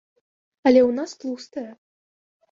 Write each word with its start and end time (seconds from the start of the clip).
Але 0.69 0.79
ў 0.79 0.91
нас 0.99 1.13
тлустае. 1.23 1.67